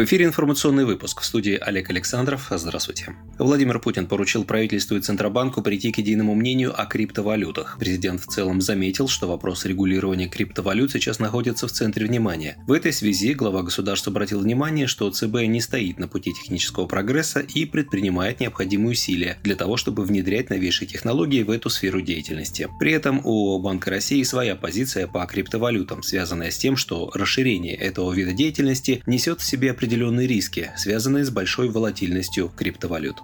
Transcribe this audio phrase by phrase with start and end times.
[0.00, 1.20] В эфире информационный выпуск.
[1.20, 2.46] В студии Олег Александров.
[2.48, 3.14] Здравствуйте.
[3.38, 7.76] Владимир Путин поручил правительству и Центробанку прийти к единому мнению о криптовалютах.
[7.78, 12.56] Президент в целом заметил, что вопрос регулирования криптовалют сейчас находится в центре внимания.
[12.66, 17.40] В этой связи глава государства обратил внимание, что ЦБ не стоит на пути технического прогресса
[17.40, 22.68] и предпринимает необходимые усилия для того, чтобы внедрять новейшие технологии в эту сферу деятельности.
[22.78, 28.14] При этом у Банка России своя позиция по криптовалютам, связанная с тем, что расширение этого
[28.14, 29.89] вида деятельности несет в себе определенные
[30.26, 33.22] риски, связанные с большой волатильностью криптовалют.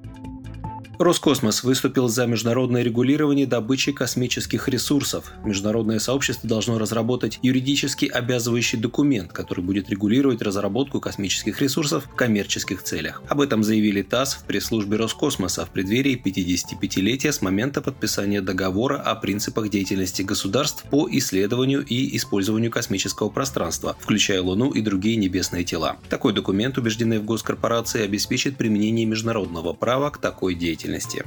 [0.99, 5.31] Роскосмос выступил за международное регулирование добычи космических ресурсов.
[5.45, 12.83] Международное сообщество должно разработать юридически обязывающий документ, который будет регулировать разработку космических ресурсов в коммерческих
[12.83, 13.23] целях.
[13.29, 19.17] Об этом заявили ТАСС в пресс-службе Роскосмоса в преддверии 55-летия с момента подписания договора о
[19.17, 25.99] принципах деятельности государств по исследованию и использованию космического пространства, включая Луну и другие небесные тела.
[26.09, 31.25] Такой документ, убеждены в госкорпорации, обеспечит применение международного права к такой деятельности деятельности.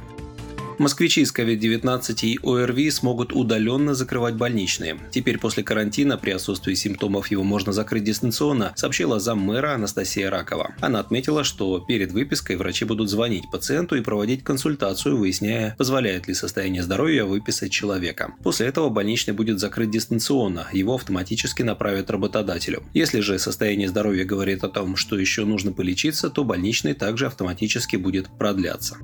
[0.80, 4.96] Москвичи с COVID-19 и ОРВИ смогут удаленно закрывать больничные.
[5.10, 10.74] Теперь после карантина при отсутствии симптомов его можно закрыть дистанционно, сообщила заммэра Анастасия Ракова.
[10.80, 16.32] Она отметила, что перед выпиской врачи будут звонить пациенту и проводить консультацию, выясняя, позволяет ли
[16.32, 18.32] состояние здоровья выписать человека.
[18.42, 22.84] После этого больничный будет закрыт дистанционно, его автоматически направят работодателю.
[22.94, 27.96] Если же состояние здоровья говорит о том, что еще нужно полечиться, то больничный также автоматически
[27.96, 28.96] будет продляться.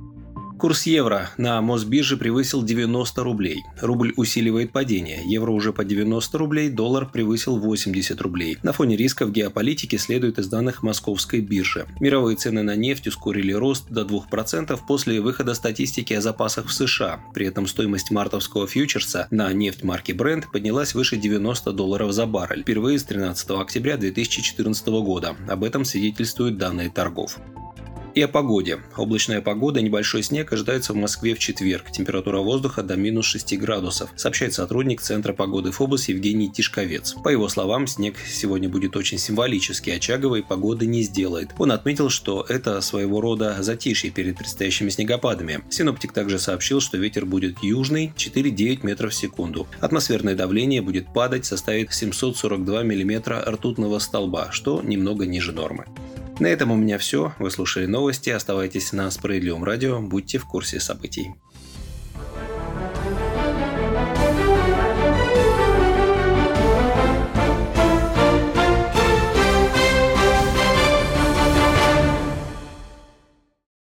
[0.59, 3.63] Курс евро на Мосбирже превысил 90 рублей.
[3.83, 5.21] Рубль усиливает падение.
[5.27, 8.57] Евро уже по 90 рублей, доллар превысил 80 рублей.
[8.63, 11.87] На фоне рисков геополитики следует из данных московской биржи.
[12.01, 17.21] Мировые цены на нефть ускорили рост до 2% после выхода статистики о запасах в США.
[17.35, 22.63] При этом стоимость мартовского фьючерса на нефть марки Brent поднялась выше 90 долларов за баррель,
[22.63, 25.37] впервые с 13 октября 2014 года.
[25.49, 27.39] Об этом свидетельствуют данные торгов.
[28.17, 28.79] И о погоде.
[28.97, 31.93] Облачная погода, небольшой снег ожидается в Москве в четверг.
[31.93, 37.13] Температура воздуха до минус 6 градусов, сообщает сотрудник Центра погоды Фобос Евгений Тишковец.
[37.23, 41.51] По его словам, снег сегодня будет очень символический, очаговой погоды не сделает.
[41.59, 45.61] Он отметил, что это своего рода затишье перед предстоящими снегопадами.
[45.69, 49.69] Синоптик также сообщил, что ветер будет южный 4,9 метров в секунду.
[49.81, 55.85] Атмосферное давление будет падать, составит 742 миллиметра ртутного столба, что немного ниже нормы.
[56.39, 57.33] На этом у меня все.
[57.39, 58.29] Вы слушали новости.
[58.29, 60.01] Оставайтесь на Справедливом радио.
[60.03, 61.35] Будьте в курсе событий.